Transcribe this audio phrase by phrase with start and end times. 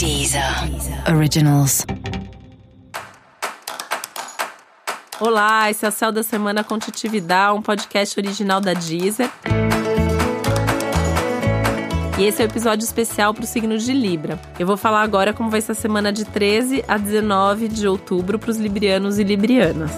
[0.00, 0.42] Deezer
[1.14, 1.84] Originals.
[5.20, 9.30] Olá, esse é o Céu da Semana com Titividade, um podcast original da Deezer.
[12.18, 14.40] E esse é o episódio especial para o signo de Libra.
[14.58, 18.38] Eu vou falar agora como vai ser a semana de 13 a 19 de outubro
[18.38, 19.92] para os librianos e librianas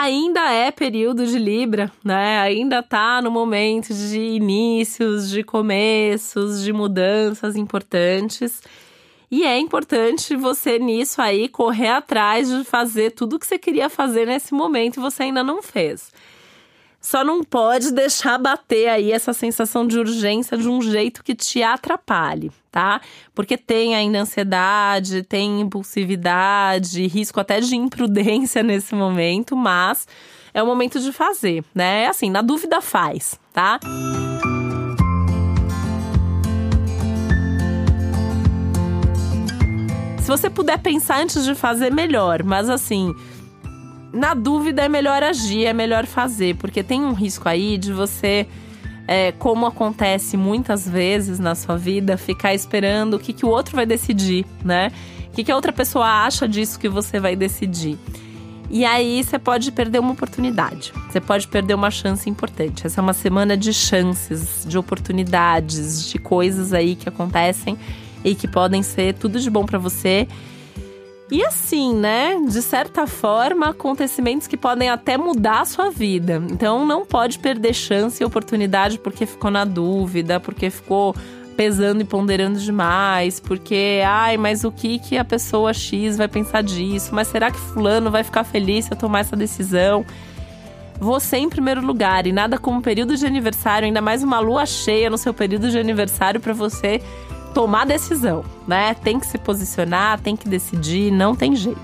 [0.00, 2.40] ainda é período de Libra, né?
[2.40, 8.62] Ainda tá no momento de inícios, de começos, de mudanças importantes.
[9.30, 13.88] E é importante você nisso aí correr atrás de fazer tudo o que você queria
[13.88, 16.10] fazer nesse momento e você ainda não fez.
[17.00, 21.62] Só não pode deixar bater aí essa sensação de urgência de um jeito que te
[21.62, 23.00] atrapalhe, tá?
[23.34, 30.06] Porque tem ainda ansiedade, tem impulsividade, risco até de imprudência nesse momento, mas
[30.54, 32.06] é o momento de fazer, né?
[32.06, 33.78] Assim, na dúvida faz, tá?
[40.18, 43.12] Se você puder pensar antes de fazer, melhor, mas assim,
[44.12, 48.46] na dúvida é melhor agir, é melhor fazer, porque tem um risco aí de você,
[49.10, 53.74] é, como acontece muitas vezes na sua vida, ficar esperando o que, que o outro
[53.74, 54.92] vai decidir, né?
[55.26, 57.98] O que, que a outra pessoa acha disso que você vai decidir.
[58.70, 62.86] E aí você pode perder uma oportunidade, você pode perder uma chance importante.
[62.86, 67.76] Essa é uma semana de chances, de oportunidades, de coisas aí que acontecem
[68.22, 70.28] e que podem ser tudo de bom para você
[71.30, 72.40] e assim, né?
[72.48, 76.42] De certa forma, acontecimentos que podem até mudar a sua vida.
[76.50, 81.14] Então não pode perder chance e oportunidade porque ficou na dúvida, porque ficou
[81.56, 86.62] pesando e ponderando demais, porque, ai, mas o que que a pessoa X vai pensar
[86.62, 87.14] disso?
[87.14, 90.04] Mas será que fulano vai ficar feliz se eu tomar essa decisão?
[90.98, 95.10] Você em primeiro lugar e nada como período de aniversário, ainda mais uma lua cheia
[95.10, 97.00] no seu período de aniversário para você
[97.54, 98.94] tomar decisão, né?
[98.94, 101.80] Tem que se posicionar, tem que decidir, não tem jeito.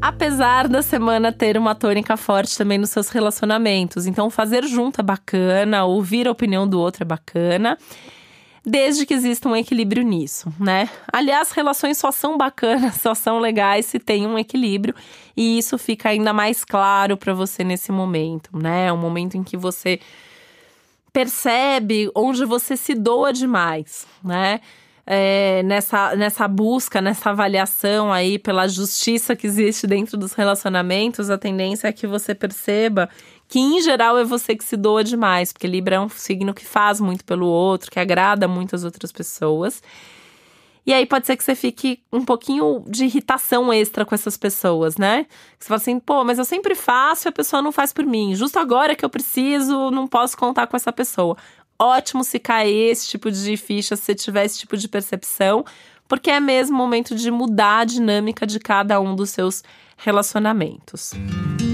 [0.00, 5.04] Apesar da semana ter uma tônica forte também nos seus relacionamentos, então fazer junto é
[5.04, 7.78] bacana, ouvir a opinião do outro é bacana
[8.68, 10.88] desde que exista um equilíbrio nisso, né?
[11.12, 14.94] Aliás, relações só são bacanas, só são legais se tem um equilíbrio,
[15.36, 18.86] e isso fica ainda mais claro para você nesse momento, né?
[18.86, 19.98] É um momento em que você
[21.12, 24.60] percebe onde você se doa demais, né?
[25.10, 31.38] É, nessa, nessa busca, nessa avaliação aí pela justiça que existe dentro dos relacionamentos, a
[31.38, 33.08] tendência é que você perceba
[33.48, 36.66] que em geral é você que se doa demais, porque Libra é um signo que
[36.66, 39.82] faz muito pelo outro, que agrada muitas outras pessoas.
[40.84, 44.96] E aí pode ser que você fique um pouquinho de irritação extra com essas pessoas,
[44.96, 45.26] né?
[45.58, 48.34] Você fala assim, pô, mas eu sempre faço e a pessoa não faz por mim.
[48.34, 51.36] Justo agora que eu preciso, não posso contar com essa pessoa.
[51.78, 55.64] Ótimo se cair esse tipo de ficha, se você tiver esse tipo de percepção,
[56.06, 59.62] porque é mesmo momento de mudar a dinâmica de cada um dos seus
[59.96, 61.12] relacionamentos.
[61.14, 61.67] Música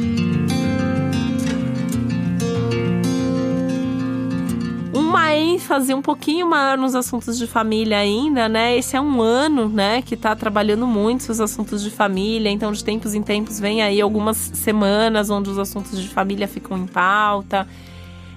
[5.75, 8.77] ênfase um pouquinho maior nos assuntos de família ainda, né?
[8.77, 12.85] Esse é um ano, né, que tá trabalhando muito os assuntos de família, então de
[12.85, 17.67] tempos em tempos vem aí algumas semanas onde os assuntos de família ficam em pauta.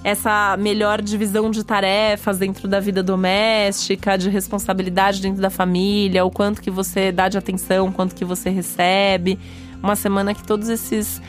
[0.04, 6.32] Essa melhor divisão de tarefas dentro da vida doméstica, de responsabilidade dentro da família, o
[6.32, 9.38] quanto que você dá de atenção, quanto que você recebe.
[9.84, 11.22] Uma semana que todos esses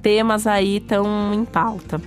[0.00, 2.00] temas aí estão em pauta.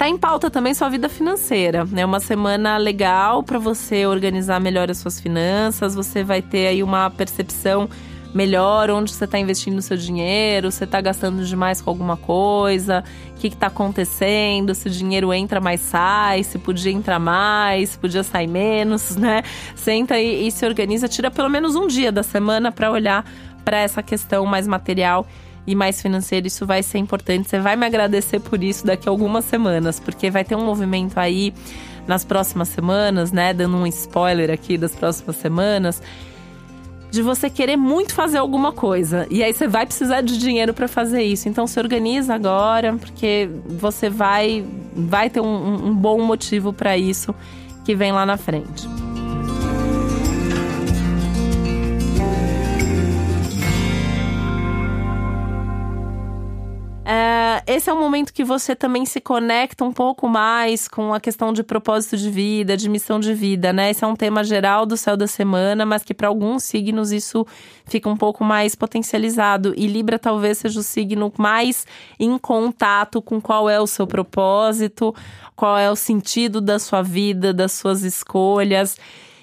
[0.00, 2.06] Tá em pauta também sua vida financeira, né?
[2.06, 7.10] Uma semana legal para você organizar melhor as suas finanças, você vai ter aí uma
[7.10, 7.86] percepção
[8.32, 13.04] melhor onde você está investindo o seu dinheiro, você está gastando demais com alguma coisa,
[13.36, 17.98] o que está acontecendo, se o dinheiro entra mais sai, se podia entrar mais, se
[17.98, 19.42] podia sair menos, né?
[19.76, 23.22] Senta e, e se organiza, tira pelo menos um dia da semana para olhar
[23.66, 25.26] para essa questão mais material
[25.66, 27.48] e mais financeiro, isso vai ser importante.
[27.48, 31.18] Você vai me agradecer por isso daqui a algumas semanas, porque vai ter um movimento
[31.18, 31.52] aí
[32.06, 33.52] nas próximas semanas, né?
[33.52, 36.02] Dando um spoiler aqui das próximas semanas.
[37.10, 39.26] De você querer muito fazer alguma coisa.
[39.30, 41.48] E aí você vai precisar de dinheiro para fazer isso.
[41.48, 44.64] Então se organiza agora, porque você vai,
[44.94, 47.34] vai ter um, um bom motivo para isso
[47.84, 48.99] que vem lá na frente.
[57.74, 61.52] Esse é um momento que você também se conecta um pouco mais com a questão
[61.52, 63.90] de propósito de vida, de missão de vida, né?
[63.90, 67.46] Esse é um tema geral do céu da semana, mas que para alguns signos isso
[67.84, 69.72] fica um pouco mais potencializado.
[69.76, 71.86] E Libra talvez seja o signo mais
[72.18, 75.14] em contato com qual é o seu propósito,
[75.54, 78.96] qual é o sentido da sua vida, das suas escolhas.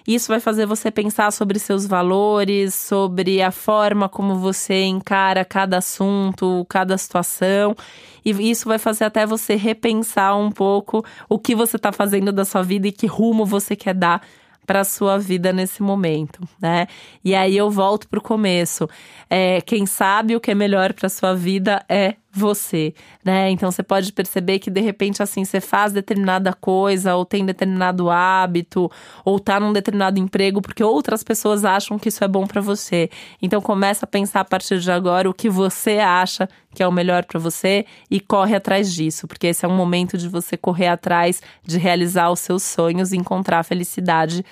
[0.08, 5.80] Isso vai fazer você pensar sobre seus valores, sobre a forma como você encara cada
[5.80, 7.76] assunto, cada situação.
[8.24, 12.46] E isso vai fazer até você repensar um pouco o que você está fazendo da
[12.46, 14.22] sua vida e que rumo você quer dar
[14.66, 16.88] para sua vida nesse momento, né?
[17.24, 18.88] E aí eu volto para o começo.
[19.30, 22.94] É, quem sabe o que é melhor para sua vida é você,
[23.24, 23.50] né?
[23.50, 28.10] Então você pode perceber que de repente assim você faz determinada coisa ou tem determinado
[28.10, 28.92] hábito
[29.26, 33.10] ou tá num determinado emprego porque outras pessoas acham que isso é bom para você.
[33.42, 36.92] Então começa a pensar a partir de agora o que você acha que é o
[36.92, 40.88] melhor para você e corre atrás disso, porque esse é um momento de você correr
[40.88, 44.46] atrás de realizar os seus sonhos e encontrar felicidade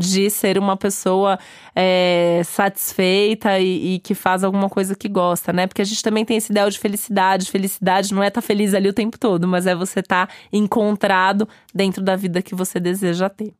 [0.00, 1.38] de ser uma pessoa
[1.76, 5.66] é, satisfeita e, e, que faz alguma coisa que gosta, né?
[5.66, 7.50] Porque a gente também tem esse ideal de felicidade.
[7.50, 10.32] Felicidade não é estar tá feliz ali o tempo todo, mas é você estar tá
[10.50, 13.52] encontrado dentro da vida que você deseja ter.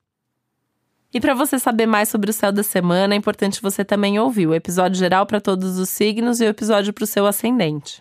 [1.12, 4.46] E para você saber mais sobre o céu da semana, é importante você também ouvir
[4.46, 8.00] o episódio geral para todos os signos e o episódio para o seu ascendente.